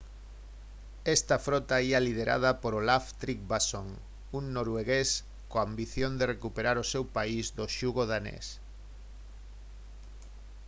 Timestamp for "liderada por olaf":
2.07-3.03